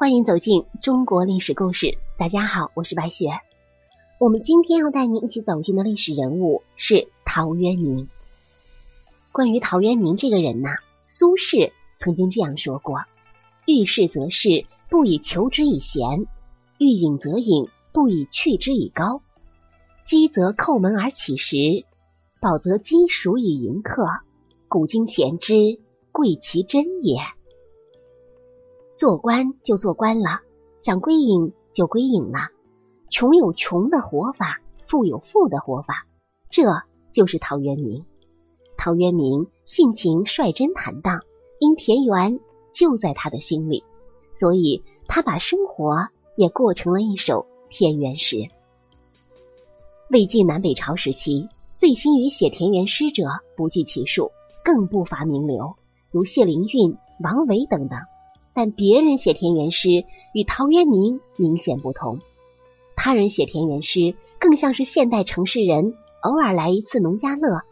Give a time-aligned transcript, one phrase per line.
[0.00, 1.98] 欢迎走进中国历史故事。
[2.16, 3.30] 大家好，我是白雪。
[4.20, 8.08] 我们今天要带您一起走进的历史人物是陶渊明。
[9.32, 13.00] 关于陶渊明这个人呐，苏轼曾经这样说过
[13.66, 16.26] ：“遇事则事，不以求之以贤；
[16.78, 19.20] 遇隐则隐，不以去之以高。
[20.04, 21.56] 饥则叩门而乞食，
[22.40, 24.06] 饱则饥黍以迎客。
[24.68, 25.80] 古今贤之，
[26.12, 27.18] 贵其真也。”
[28.98, 30.40] 做官就做官了，
[30.80, 32.48] 想归隐就归隐了。
[33.08, 36.04] 穷有穷的活法，富有富的活法，
[36.50, 36.64] 这
[37.12, 38.04] 就是陶渊明。
[38.76, 41.20] 陶渊明性情率真坦荡，
[41.60, 42.40] 因田园
[42.74, 43.84] 就在他的心里，
[44.34, 48.48] 所以他把生活也过成了一首田园诗。
[50.10, 54.32] 魏晋南北朝时期，醉心于写田园诗者不计其数，
[54.64, 55.76] 更不乏名流，
[56.10, 58.00] 如谢灵运、王维等等。
[58.58, 62.18] 但别人写田园诗与陶渊明明显不同。
[62.96, 67.62] 他人写田园诗更像是现代城市人偶尔来一次农家乐，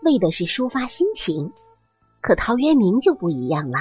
[0.00, 1.50] 为的是抒发心情。
[2.20, 3.78] 可陶渊明就不一样了，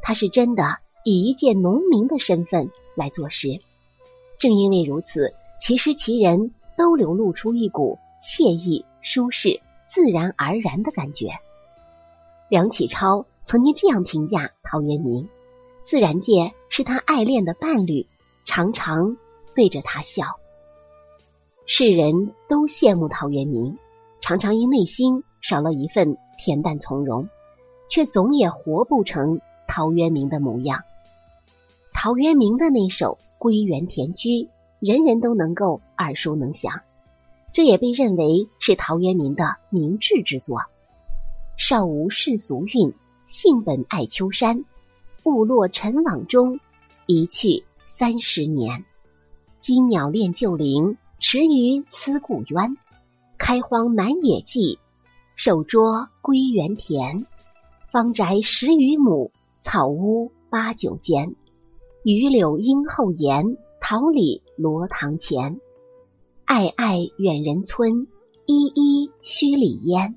[0.00, 3.60] 他是真的以一介农民的身份来作诗。
[4.38, 11.32] 正因为如此，其诗其人都流露出一股惬意、舒适、自然而然的感觉。
[12.48, 15.28] 梁启超曾经这样评价陶渊明。
[15.84, 18.06] 自然界是他爱恋的伴侣，
[18.44, 19.18] 常常
[19.54, 20.40] 对着他笑。
[21.66, 23.78] 世人都羡慕陶渊明，
[24.20, 27.28] 常常因内心少了一份恬淡从容，
[27.90, 30.84] 却总也活不成陶渊明的模样。
[31.92, 34.28] 陶渊明的那首《归园田居》，
[34.80, 36.80] 人人都能够耳熟能详，
[37.52, 40.62] 这也被认为是陶渊明的明智之作。
[41.58, 42.94] 少无世俗韵，
[43.26, 44.64] 性本爱丘山。
[45.24, 46.60] 误落尘网中，
[47.06, 48.84] 一去三十年。
[49.58, 52.76] 金鸟恋旧林，池鱼思故渊。
[53.38, 54.78] 开荒南野际，
[55.34, 57.26] 守拙归园田。
[57.90, 59.32] 方宅十余亩，
[59.62, 61.34] 草屋八九间。
[62.02, 65.58] 榆柳荫后檐，桃李罗堂前。
[66.44, 68.08] 暧暧远人村，
[68.44, 70.16] 依依墟里烟。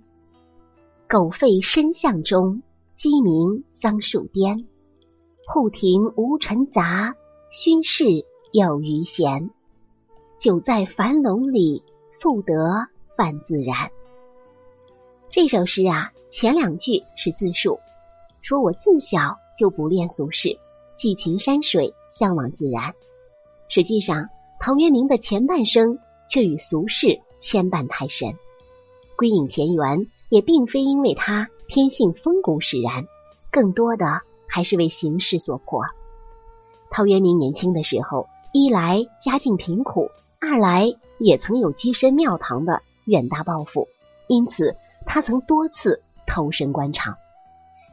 [1.08, 2.62] 狗吠深巷中，
[2.98, 4.68] 鸡鸣桑树颠。
[5.50, 7.16] 户庭无尘杂，
[7.52, 8.03] 熏室
[8.52, 9.50] 有余闲。
[10.38, 11.84] 久在樊笼里，
[12.19, 12.53] 复得
[13.16, 13.90] 泛自然。
[15.30, 17.80] 这首诗啊，前两句是自述，
[18.41, 20.59] 说我自小就不恋俗世，
[20.97, 22.94] 寄情山水，向往自然。
[23.69, 24.28] 实际上，
[24.59, 25.97] 陶渊明的前半生
[26.30, 28.36] 却与俗世牵绊太深。
[29.16, 33.07] 归隐田园，也并非因为他天性风骨使然，
[33.50, 34.24] 更多的。
[34.47, 35.84] 还是为形势所迫。
[36.90, 40.09] 陶渊明年轻的时候，一来家境贫苦，
[40.40, 43.88] 二来也曾有跻身庙堂的远大抱负，
[44.28, 44.75] 因此
[45.06, 47.18] 他曾多次投身官场。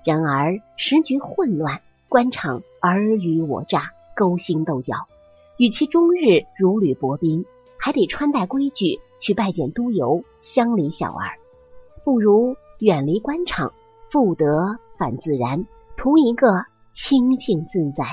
[0.05, 5.09] 然而时局混乱，官场尔虞我诈，勾心斗角，
[5.57, 7.47] 与其终日如履薄冰，
[7.79, 11.39] 还得穿戴规矩去拜见督邮、乡里小儿，
[12.05, 13.73] 不如远离官场，
[14.11, 15.67] 复得反自然。
[15.97, 16.49] 图一个
[16.93, 18.05] 清净自在。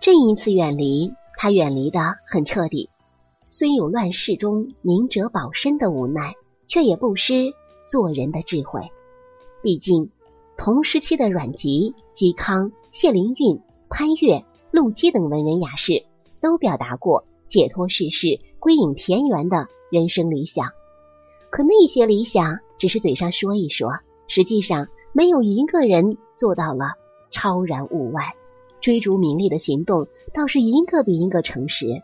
[0.00, 2.88] 这一次远离，他远离的很彻底。
[3.48, 6.34] 虽有乱世中明哲保身的无奈，
[6.66, 7.52] 却也不失
[7.86, 8.90] 做人的智慧。
[9.62, 10.10] 毕竟，
[10.56, 16.04] 同时期的阮籍、嵇康、谢灵运、潘岳、陆机等文人雅士，
[16.40, 20.70] 都表达过解脱世事、归隐田园的人生理想。
[21.50, 24.88] 可那些理想，只是嘴上说一说，实际上。
[25.12, 26.94] 没有一个人做到了
[27.30, 28.34] 超然物外，
[28.80, 32.02] 追逐名利的行动倒是一个比一个诚实。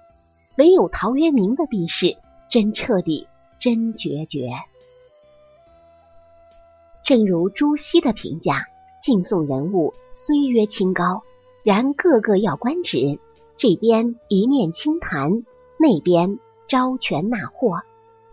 [0.59, 2.17] 唯有陶渊明的避世
[2.49, 3.29] 真彻底，
[3.59, 4.49] 真决绝。
[7.05, 8.67] 正如朱熹的评价：
[9.03, 11.23] 晋宋人物虽曰清高，
[11.63, 13.21] 然个个要官职，
[13.57, 15.45] 这边一面清谈，
[15.79, 17.83] 那边招权纳货。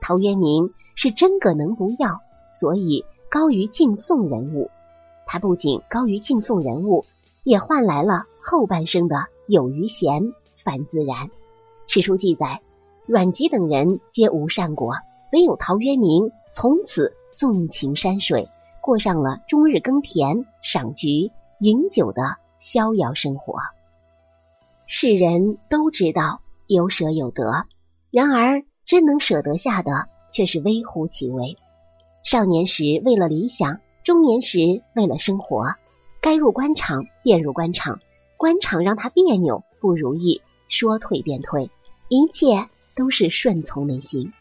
[0.02, 2.22] 陶渊明是真个能不要，
[2.54, 3.06] 所以。
[3.34, 4.70] 高于敬颂人物，
[5.26, 7.04] 他不仅高于敬颂人物，
[7.44, 10.34] 也换来了后半生的有余闲、
[10.64, 11.32] 反自然。
[11.88, 12.62] 史书记载，
[13.08, 14.98] 阮籍等人皆无善果，
[15.32, 18.50] 唯有陶渊明从此纵情山水，
[18.82, 23.56] 过上了终日耕田、赏菊、饮酒的逍遥生活。
[24.86, 27.66] 世人都知道有舍有得，
[28.12, 31.58] 然而真能舍得下的却是微乎其微。
[32.24, 34.58] 少年时为了理想，中年时
[34.96, 35.76] 为了生活，
[36.22, 38.00] 该入官场便入官场，
[38.38, 41.70] 官场让他别扭不如意，说退便退，
[42.08, 44.32] 一切都是顺从内心。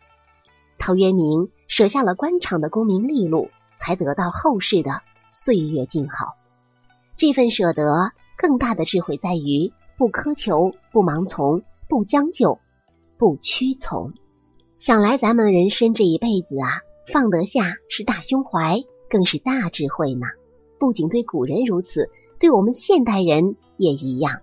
[0.78, 5.02] 陶渊明舍下了官场的功名利禄，才得到后世的
[5.32, 6.36] 岁月静好。
[7.16, 12.58] 这份舍得，更大的智慧在于不苛求、不盲从、不将就、
[13.18, 14.12] 不屈从。
[14.78, 20.26] 想来咱们人生这一辈子啊，放得下是大胸怀，更是大智慧呢。
[20.78, 22.10] 不仅对古人如此。
[22.38, 24.40] 对我们现代人也一样，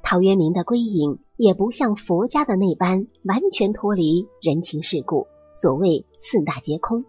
[0.00, 7.04] 陶渊明的归隐也不像佛家的那般完全脱离人情世故，所谓四大皆空。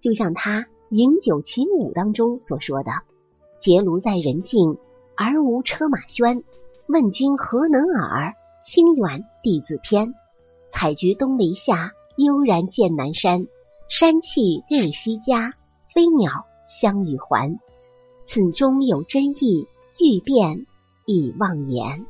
[0.00, 0.60] 就像他
[0.90, 2.92] 《饮酒其五》当中所说的
[3.58, 4.78] ：“结庐在人境，
[5.16, 6.44] 而无车马喧。
[6.86, 8.34] 问君何能尔？
[8.62, 10.14] 心远地自偏。
[10.70, 13.48] 采菊东篱下，悠然见南山。
[13.90, 15.54] 山气日夕佳，
[15.92, 17.58] 飞鸟相与还。”
[18.24, 19.66] 此中有真意，
[19.98, 20.64] 欲辨
[21.06, 22.06] 已忘言。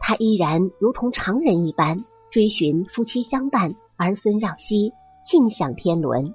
[0.00, 4.92] 他依然如同常人一般，追寻夫妻相伴、儿孙绕膝、
[5.24, 6.34] 尽享天伦、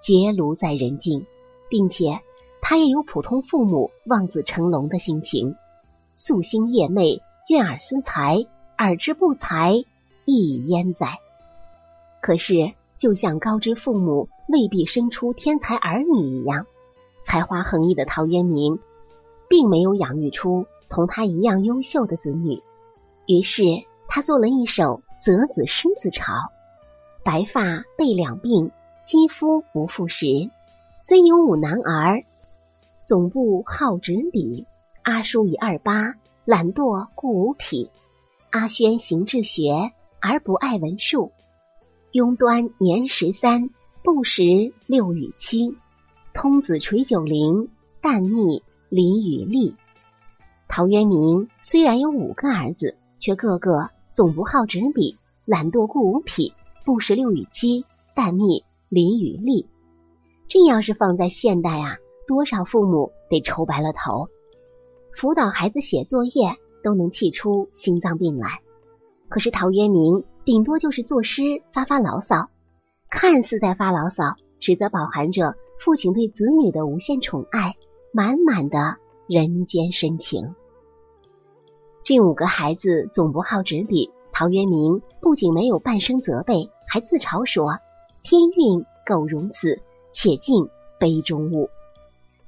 [0.00, 1.24] 结庐在人境，
[1.70, 2.20] 并且
[2.60, 5.54] 他也有普通父母望子成龙的心情。
[6.18, 8.44] 夙兴夜寐，愿尔思才，
[8.76, 9.74] 尔之不才，
[10.24, 11.20] 亦焉哉？
[12.20, 12.72] 可是，
[13.02, 16.66] 就像高知父母未必生出天才儿女一样。
[17.24, 18.78] 才华横溢的陶渊明，
[19.48, 22.62] 并没有养育出同他一样优秀的子女，
[23.26, 23.64] 于是
[24.06, 26.32] 他做了一首择子诗自嘲：
[27.24, 28.70] 白发被两鬓，
[29.04, 30.26] 肌肤不复时。
[31.00, 32.22] 虽有五男儿，
[33.04, 34.68] 总不好执笔。
[35.02, 36.14] 阿叔已二八，
[36.44, 37.90] 懒惰故无匹。
[38.50, 39.90] 阿轩行志学，
[40.20, 41.32] 而不爱文术。
[42.12, 43.70] 庸端年十三，
[44.04, 44.42] 不识
[44.86, 45.78] 六与七。
[46.34, 47.70] 通子垂九龄，
[48.02, 49.76] 但逆礼与利。
[50.68, 55.16] 陶渊明虽然有五个儿子，却个个总不好执笔，
[55.46, 56.52] 懒惰故无匹，
[56.84, 59.66] 不识六与七，但逆礼与利。
[60.48, 64.28] 这要是放在现代啊，多少父母得愁白了头。
[65.14, 68.60] 辅导孩子写作业都能气出心脏病来，
[69.30, 71.42] 可是陶渊明顶多就是作诗
[71.72, 72.50] 发发牢骚，
[73.08, 75.54] 看似在发牢骚，实则饱含着。
[75.78, 77.74] 父亲对子女的无限宠爱，
[78.12, 80.54] 满满的人间深情。
[82.04, 87.78] 这五个孩子总不好执笔，陶渊明不仅没有半声责备，还自嘲说
[88.22, 89.80] ：“天运苟如此，
[90.12, 90.68] 且尽
[91.00, 91.68] 杯中物。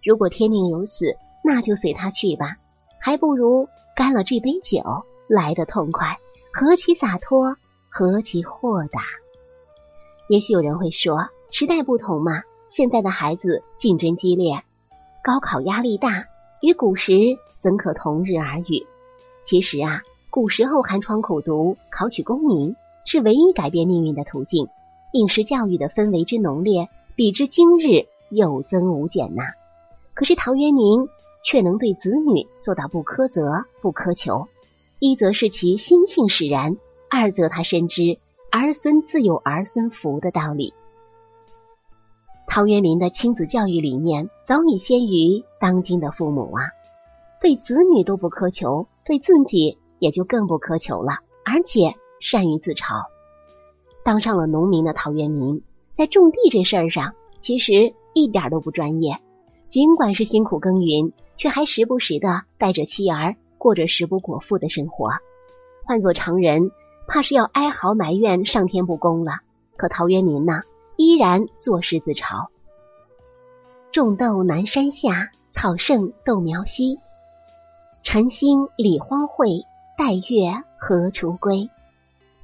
[0.04, 2.58] 如果天命如此，那就随他去吧，
[3.00, 4.80] 还不如干了这杯酒
[5.28, 6.18] 来得痛快，
[6.52, 7.56] 何其洒脱，
[7.96, 9.00] 何其豁达。”
[10.28, 12.42] 也许有人会说，时代不同嘛。
[12.68, 14.64] 现在的孩子竞争激烈，
[15.22, 16.26] 高考压力大，
[16.60, 17.12] 与古时
[17.60, 18.84] 怎可同日而语？
[19.44, 22.74] 其实啊，古时候寒窗苦读、考取功名
[23.04, 24.66] 是唯一改变命运的途径。
[25.12, 29.44] 应试教育的氛围之浓烈，比之今日有增无减呐。
[30.14, 31.08] 可是陶渊明
[31.44, 34.48] 却能对子女做到不苛责、不苛求。
[34.98, 36.76] 一则是其心性使然，
[37.10, 38.18] 二则他深知
[38.50, 40.74] 儿孙自有儿孙福的道理。
[42.46, 46.62] 陶渊明的亲子教育理念早已先于当今的父母啊，
[47.40, 53.06] 对子女都不苛求，对自己也就更不苛求了，而且善于自嘲。
[54.04, 55.62] 当上了农民的陶渊明，
[55.96, 59.18] 在种地这事儿上，其实一点都不专业。
[59.68, 65.10] 尽管是辛苦耕耘，却还时不时的带着妻儿过着食不果腹的生活。
[65.84, 66.70] 换做常人，
[67.06, 69.32] 怕是要哀嚎埋怨上天不公了。
[69.76, 70.62] 可陶渊明呢？
[70.96, 72.46] 依然作诗自嘲
[73.90, 77.00] ：“种豆南山下，草盛豆苗稀。
[78.04, 79.64] 晨兴理荒秽，
[79.98, 81.68] 待月荷锄归。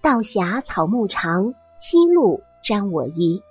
[0.01, 3.43] 道狭草木长，夕露沾我衣。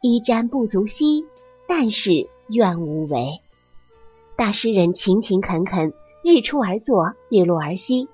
[0.00, 1.24] 衣沾不足惜，
[1.66, 3.40] 但是愿无违。”
[4.36, 8.08] 大诗人勤勤恳恳，日出而作，日落而息。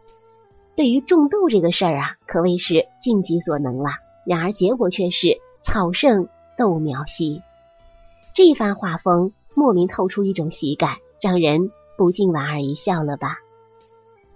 [0.80, 3.90] 对于种豆这个事儿啊，可谓是尽己所能了。
[4.24, 5.38] 然而结果却是。
[5.62, 7.42] 草盛豆苗稀，
[8.32, 13.36] 这番画风莫名透出一种喜感，让人不禁莞尔一笑了吧？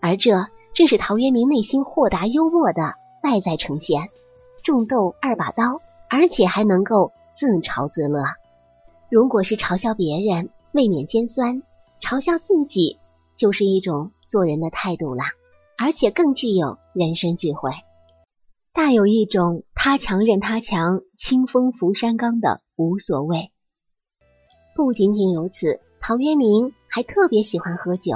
[0.01, 4.11] 而这正是陶渊明内心豁达幽默的外在呈现。
[4.63, 8.23] 种豆二把刀，而且还能够自嘲自乐。
[9.09, 11.63] 如果是嘲笑别人，未免尖酸；
[12.03, 12.99] 嘲笑自己，
[13.35, 15.31] 就是一种做人的态度啦，
[15.77, 17.71] 而且更具有人生智慧。
[18.73, 23.53] 大有一种他强任他强，清风拂山岗的无所谓。
[24.75, 28.13] 不仅仅如此，陶渊明还特别喜欢喝酒。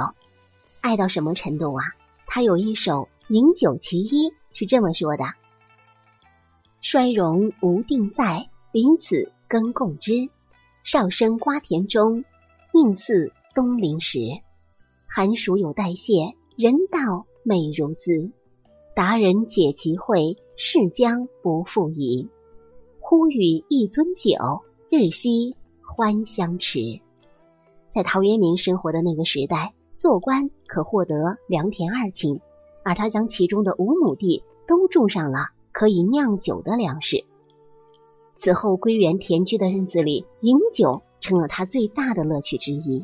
[0.81, 1.83] 爱到什么程度啊？
[2.25, 5.23] 他有一首《饮酒其一》是这么说的
[6.81, 10.29] ：“衰荣无定在，彼此更共之。
[10.83, 12.23] 少生瓜田中，
[12.73, 14.19] 宁似东陵时。
[15.07, 18.29] 寒暑有代谢，人道美如兹。
[18.95, 22.29] 达人解其会，世将不复疑。
[22.99, 26.99] 忽与一樽酒，日夕欢相持。”
[27.91, 32.39] 在陶渊明生活的那个时代，做官可获得良田二顷，
[32.83, 37.25] 而他将其中的五亩地都种上了可以酿酒的粮食。
[38.35, 43.03] 此后归园田居的日子里，饮酒成了他最大的乐趣之一，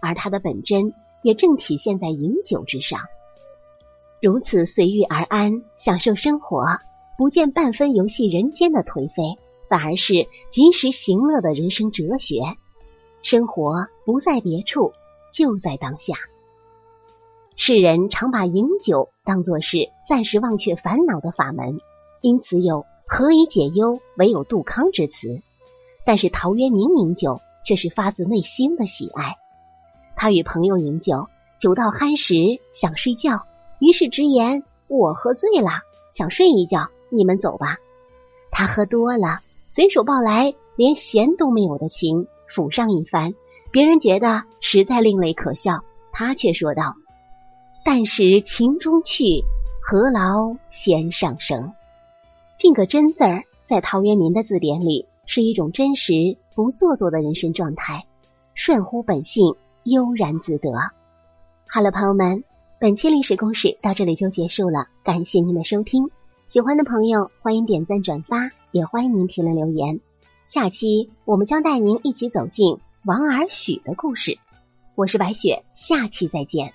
[0.00, 2.98] 而他的本真也正体现在饮酒之上。
[4.22, 6.78] 如此随遇而安，享受生活，
[7.18, 9.36] 不见半分游戏人间的颓废，
[9.68, 12.40] 反而是及时行乐的人生哲学。
[13.22, 14.92] 生活不在别处，
[15.34, 16.14] 就在当下。
[17.56, 21.80] 世人常把饮酒当作是暂时忘却烦恼的法门，
[22.20, 25.40] 因此有“何以解忧，唯有杜康”之词。
[26.06, 29.34] 但是陶渊明饮酒却是发自内心的喜爱。
[30.14, 31.26] 他与朋友饮酒，
[31.58, 33.46] 酒到酣时想睡觉，
[33.82, 35.82] 于是直言：“我喝醉了，
[36.14, 37.78] 想睡一觉，你们走吧。”
[38.52, 42.28] 他喝多了，随手抱来连弦都没有的琴。
[42.48, 43.34] 抚上一番，
[43.72, 46.94] 别人觉得实在另类可笑，他却说道
[47.84, 49.42] ：“但使情中去，
[49.82, 51.72] 何劳弦上声？”
[52.60, 58.06] 这个“真”字儿，在陶渊明的字典里是一种真实不做作的人生状态，
[58.54, 60.70] 顺乎本性，悠然自得。
[61.66, 62.44] 好了，朋友们，
[62.82, 66.10] 本期历史故事到这里就结束了，感谢您的收听。
[66.48, 70.00] 喜欢的朋友欢迎点赞转发，也欢迎您评论留言。
[70.46, 74.36] 下期我们将带您一起走进王尔许的故事。
[74.96, 76.74] 我是白雪，下期再见。